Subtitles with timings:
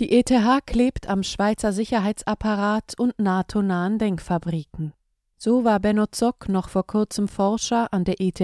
[0.00, 0.32] Die ETH
[0.66, 4.92] klebt am Schweizer Sicherheitsapparat und NATO-nahen Denkfabriken.
[5.36, 8.40] So war Benno Zock noch vor kurzem Forscher an der ETH,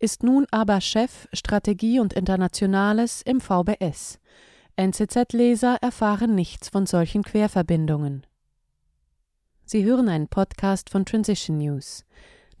[0.00, 4.18] ist nun aber Chef Strategie und Internationales im VBS.
[4.74, 8.26] NZZ-Leser erfahren nichts von solchen Querverbindungen.
[9.64, 12.04] Sie hören einen Podcast von Transition News.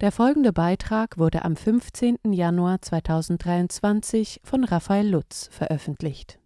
[0.00, 2.18] Der folgende Beitrag wurde am 15.
[2.30, 6.38] Januar 2023 von Raphael Lutz veröffentlicht.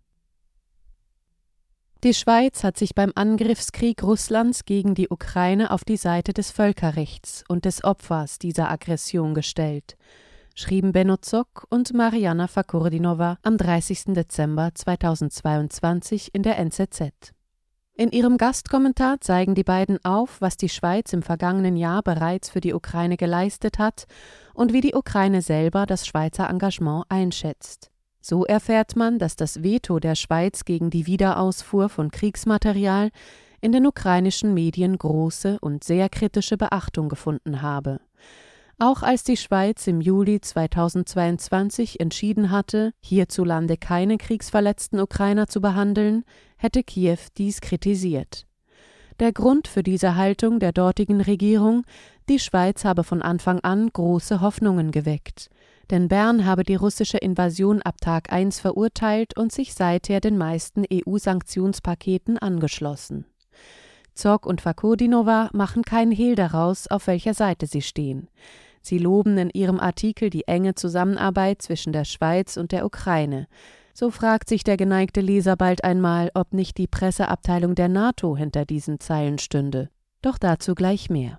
[2.03, 7.45] Die Schweiz hat sich beim Angriffskrieg Russlands gegen die Ukraine auf die Seite des Völkerrechts
[7.47, 9.99] und des Opfers dieser Aggression gestellt,
[10.55, 14.15] schrieben Benno Zock und Mariana Fakurdinova am 30.
[14.15, 17.35] Dezember 2022 in der NZZ.
[17.93, 22.63] In ihrem Gastkommentar zeigen die beiden auf, was die Schweiz im vergangenen Jahr bereits für
[22.63, 24.07] die Ukraine geleistet hat
[24.55, 27.91] und wie die Ukraine selber das Schweizer Engagement einschätzt.
[28.21, 33.11] So erfährt man, dass das Veto der Schweiz gegen die Wiederausfuhr von Kriegsmaterial
[33.63, 38.01] in den ukrainischen Medien große und sehr kritische Beachtung gefunden habe.
[38.79, 46.25] Auch als die Schweiz im Juli 2022 entschieden hatte, hierzulande keine kriegsverletzten Ukrainer zu behandeln,
[46.57, 48.47] hätte Kiew dies kritisiert.
[49.19, 51.85] Der Grund für diese Haltung der dortigen Regierung,
[52.31, 55.51] die Schweiz habe von Anfang an große Hoffnungen geweckt
[55.91, 60.85] denn Bern habe die russische Invasion ab Tag 1 verurteilt und sich seither den meisten
[60.91, 63.27] EU-Sanktionspaketen angeschlossen.
[64.15, 68.29] Zog und Fakurdinova machen keinen Hehl daraus, auf welcher Seite sie stehen.
[68.83, 73.47] Sie loben in ihrem Artikel die enge Zusammenarbeit zwischen der Schweiz und der Ukraine.
[73.93, 78.65] So fragt sich der geneigte Leser bald einmal, ob nicht die Presseabteilung der NATO hinter
[78.65, 79.91] diesen Zeilen stünde.
[80.23, 81.39] Doch dazu gleich mehr.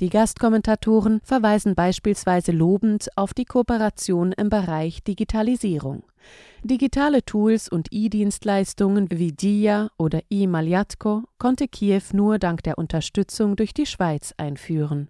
[0.00, 6.04] Die Gastkommentatoren verweisen beispielsweise lobend auf die Kooperation im Bereich Digitalisierung.
[6.62, 13.74] Digitale Tools und E-Dienstleistungen wie DIA oder e-Maljatko konnte Kiew nur dank der Unterstützung durch
[13.74, 15.08] die Schweiz einführen.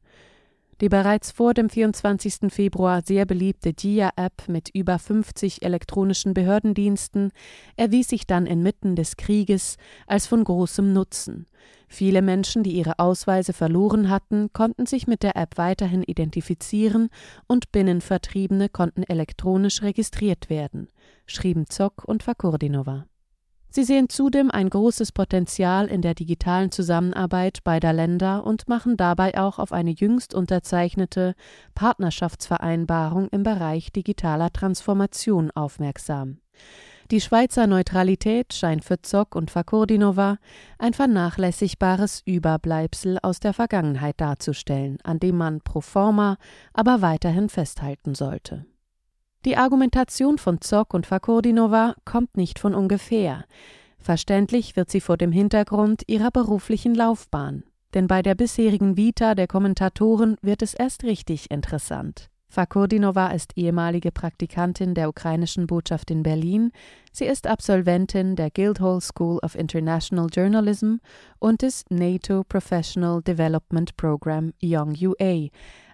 [0.81, 2.53] Die bereits vor dem 24.
[2.53, 7.33] Februar sehr beliebte DIA-App mit über 50 elektronischen Behördendiensten
[7.77, 11.47] erwies sich dann inmitten des Krieges als von großem Nutzen.
[11.89, 17.09] Viele Menschen, die ihre Ausweise verloren hatten, konnten sich mit der App weiterhin identifizieren
[17.49, 20.89] und Binnenvertriebene konnten elektronisch registriert werden,
[21.27, 23.07] schrieben Zock und Fakurdinova.
[23.71, 29.39] Sie sehen zudem ein großes Potenzial in der digitalen Zusammenarbeit beider Länder und machen dabei
[29.39, 31.35] auch auf eine jüngst unterzeichnete
[31.75, 36.39] Partnerschaftsvereinbarung im Bereich digitaler Transformation aufmerksam.
[37.11, 40.37] Die Schweizer Neutralität scheint für Zock und Fakurdinova
[40.79, 46.37] ein vernachlässigbares Überbleibsel aus der Vergangenheit darzustellen, an dem man pro forma
[46.75, 48.67] aber weiterhin festhalten sollte.
[49.45, 53.45] Die Argumentation von Zock und Fakurdinova kommt nicht von ungefähr.
[53.99, 57.63] Verständlich wird sie vor dem Hintergrund ihrer beruflichen Laufbahn.
[57.95, 62.31] Denn bei der bisherigen Vita der Kommentatoren wird es erst richtig interessant.
[62.51, 66.73] Fakurdinova ist ehemalige Praktikantin der ukrainischen Botschaft in Berlin.
[67.13, 70.97] Sie ist Absolventin der Guildhall School of International Journalism
[71.39, 75.49] und des NATO Professional Development Program Young UA,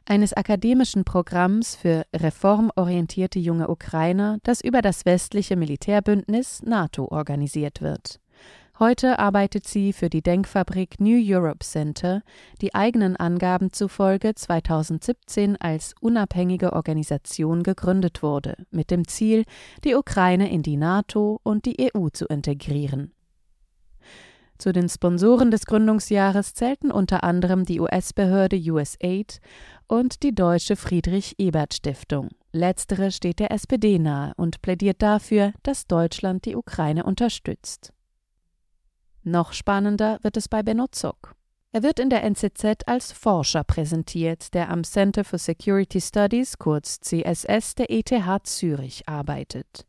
[0.07, 8.21] eines akademischen Programms für reformorientierte junge Ukrainer, das über das westliche Militärbündnis NATO organisiert wird.
[8.81, 12.23] Heute arbeitet sie für die Denkfabrik New Europe Center,
[12.61, 19.45] die eigenen Angaben zufolge 2017 als unabhängige Organisation gegründet wurde, mit dem Ziel,
[19.85, 23.14] die Ukraine in die NATO und die EU zu integrieren.
[24.65, 29.43] Zu den Sponsoren des Gründungsjahres zählten unter anderem die US-Behörde USAID
[29.89, 32.31] und die Deutsche Friedrich Ebert Stiftung.
[32.51, 37.93] Letztere steht der SPD nahe und plädiert dafür, dass Deutschland die Ukraine unterstützt.
[39.23, 41.35] Noch spannender wird es bei Benno Zuck.
[41.73, 47.01] Er wird in der NZZ als Forscher präsentiert, der am Center for Security Studies, kurz
[47.01, 49.85] CSS, der ETH Zürich arbeitet.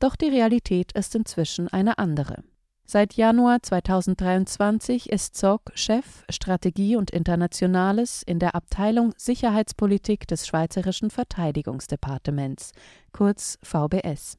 [0.00, 2.42] Doch die Realität ist inzwischen eine andere.
[2.90, 11.10] Seit Januar 2023 ist Zog Chef Strategie und Internationales in der Abteilung Sicherheitspolitik des Schweizerischen
[11.10, 12.72] Verteidigungsdepartements,
[13.12, 14.38] kurz VBS.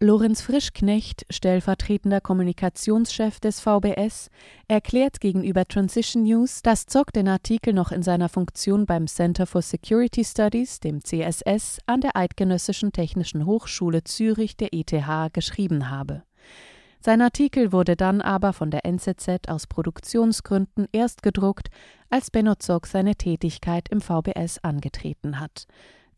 [0.00, 4.30] Lorenz Frischknecht, stellvertretender Kommunikationschef des VBS,
[4.68, 9.60] erklärt gegenüber Transition News, dass Zog den Artikel noch in seiner Funktion beim Center for
[9.60, 16.22] Security Studies, dem CSS, an der Eidgenössischen Technischen Hochschule Zürich der ETH geschrieben habe.
[17.04, 21.68] Sein Artikel wurde dann aber von der NZZ aus Produktionsgründen erst gedruckt,
[22.10, 25.66] als Benno Zog seine Tätigkeit im VBS angetreten hat.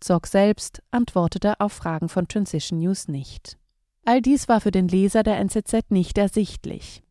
[0.00, 3.56] Zog selbst antwortete auf Fragen von Transition News nicht.
[4.04, 7.02] All dies war für den Leser der NZZ nicht ersichtlich.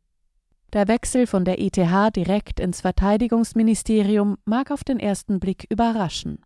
[0.71, 6.45] Der Wechsel von der ETH direkt ins Verteidigungsministerium mag auf den ersten Blick überraschen.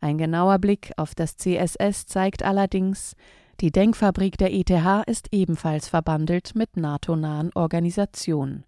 [0.00, 3.14] Ein genauer Blick auf das CSS zeigt allerdings,
[3.60, 4.70] die Denkfabrik der ETH
[5.06, 8.64] ist ebenfalls verbandelt mit NATO-nahen Organisationen.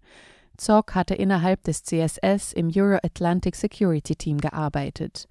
[0.57, 5.27] Zock hatte innerhalb des CSS im Euro-Atlantic Security Team gearbeitet.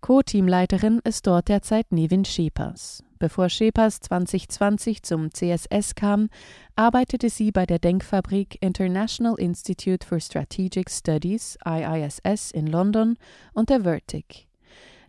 [0.00, 3.04] Co-Teamleiterin ist dort derzeit Nevin Schepers.
[3.18, 6.30] Bevor Schepers 2020 zum CSS kam,
[6.74, 13.18] arbeitete sie bei der Denkfabrik International Institute for Strategic Studies IISS in London
[13.52, 14.46] und der Vertic.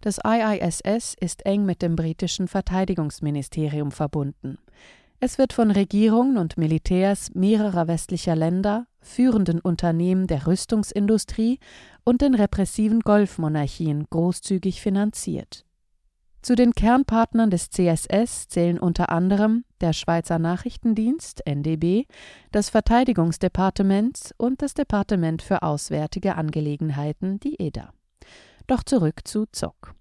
[0.01, 4.57] Das IISS ist eng mit dem britischen Verteidigungsministerium verbunden.
[5.19, 11.59] Es wird von Regierungen und Militärs mehrerer westlicher Länder, führenden Unternehmen der Rüstungsindustrie
[12.03, 15.65] und den repressiven Golfmonarchien großzügig finanziert.
[16.42, 22.07] Zu den Kernpartnern des CSS zählen unter anderem der Schweizer Nachrichtendienst NDB,
[22.51, 27.94] das Verteidigungsdepartement und das Departement für Auswärtige Angelegenheiten, die EDA.
[28.67, 29.95] Doch zurück zu Zock.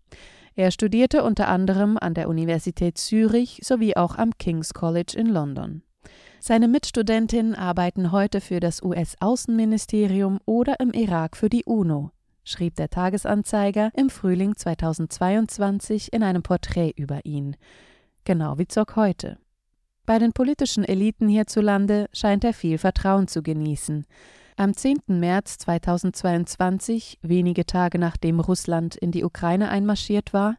[0.55, 5.83] Er studierte unter anderem an der Universität Zürich sowie auch am King's College in London.
[6.41, 12.11] Seine Mitstudentinnen arbeiten heute für das US-Außenministerium oder im Irak für die UNO,
[12.45, 17.57] schrieb der Tagesanzeiger im Frühling 2022 in einem Porträt über ihn.
[18.25, 19.39] Genau wie Zock heute.
[20.07, 24.07] Bei den politischen Eliten hierzulande scheint er viel Vertrauen zu genießen.
[24.61, 24.99] Am 10.
[25.07, 30.57] März 2022, wenige Tage nachdem Russland in die Ukraine einmarschiert war,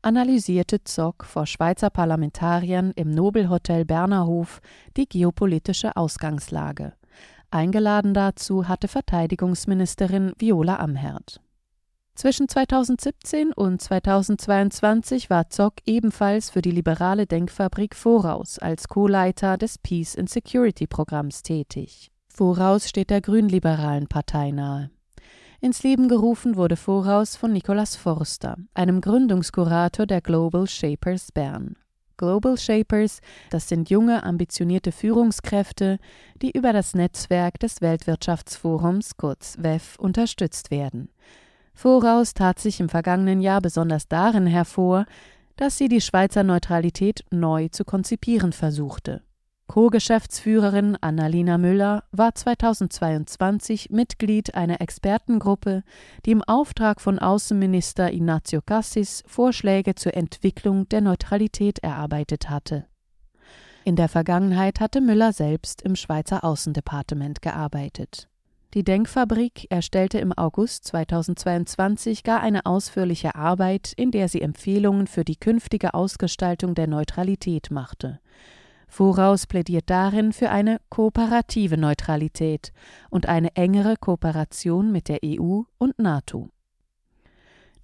[0.00, 4.62] analysierte Zock vor Schweizer Parlamentariern im Nobelhotel Bernerhof
[4.96, 6.94] die geopolitische Ausgangslage.
[7.50, 11.42] Eingeladen dazu hatte Verteidigungsministerin Viola Amherd.
[12.14, 19.76] Zwischen 2017 und 2022 war Zock ebenfalls für die liberale Denkfabrik Voraus als Co-Leiter des
[19.76, 22.11] Peace and Security Programms tätig.
[22.34, 24.90] Voraus steht der grünliberalen Partei nahe.
[25.60, 31.76] Ins Leben gerufen wurde Voraus von Nicolas Forster, einem Gründungskurator der Global Shapers Bern.
[32.16, 33.20] Global Shapers,
[33.50, 35.98] das sind junge, ambitionierte Führungskräfte,
[36.40, 41.10] die über das Netzwerk des Weltwirtschaftsforums, kurz WEF, unterstützt werden.
[41.74, 45.04] Voraus tat sich im vergangenen Jahr besonders darin hervor,
[45.56, 49.22] dass sie die Schweizer Neutralität neu zu konzipieren versuchte.
[49.72, 55.82] Co-Geschäftsführerin Annalena Müller war 2022 Mitglied einer Expertengruppe,
[56.26, 62.84] die im Auftrag von Außenminister Ignacio Cassis Vorschläge zur Entwicklung der Neutralität erarbeitet hatte.
[63.84, 68.28] In der Vergangenheit hatte Müller selbst im Schweizer Außendepartement gearbeitet.
[68.74, 75.24] Die Denkfabrik erstellte im August 2022 gar eine ausführliche Arbeit, in der sie Empfehlungen für
[75.24, 78.20] die künftige Ausgestaltung der Neutralität machte.
[78.92, 82.74] Voraus plädiert darin für eine kooperative Neutralität
[83.08, 86.50] und eine engere Kooperation mit der EU und NATO.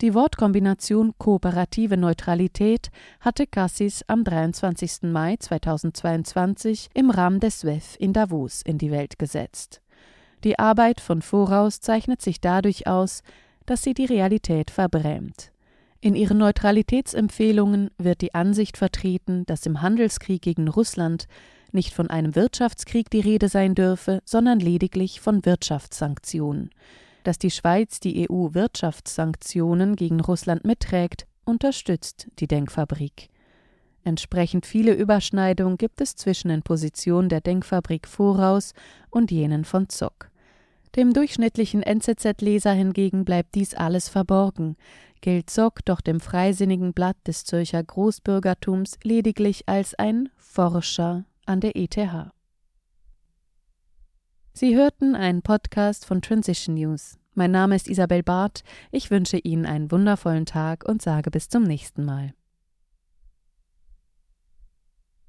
[0.02, 2.90] Die Wortkombination kooperative Neutralität
[3.20, 5.04] hatte Cassis am 23.
[5.04, 9.80] Mai 2022 im Rahmen des WEF in Davos in die Welt gesetzt.
[10.44, 13.22] Die Arbeit von Voraus zeichnet sich dadurch aus,
[13.64, 15.52] dass sie die Realität verbrämt.
[16.00, 21.26] In ihren Neutralitätsempfehlungen wird die Ansicht vertreten, dass im Handelskrieg gegen Russland
[21.72, 26.70] nicht von einem Wirtschaftskrieg die Rede sein dürfe, sondern lediglich von Wirtschaftssanktionen.
[27.24, 33.28] Dass die Schweiz die EU-Wirtschaftssanktionen gegen Russland mitträgt, unterstützt die Denkfabrik.
[34.04, 38.72] Entsprechend viele Überschneidungen gibt es zwischen den Positionen der Denkfabrik Voraus
[39.10, 40.27] und jenen von Zock.
[40.98, 44.74] Dem durchschnittlichen NZZ-Leser hingegen bleibt dies alles verborgen,
[45.20, 51.76] gilt Zock doch dem freisinnigen Blatt des Zürcher Großbürgertums lediglich als ein Forscher an der
[51.76, 51.96] ETH.
[54.52, 57.16] Sie hörten einen Podcast von Transition News.
[57.32, 58.64] Mein Name ist Isabel Barth.
[58.90, 62.34] Ich wünsche Ihnen einen wundervollen Tag und sage bis zum nächsten Mal.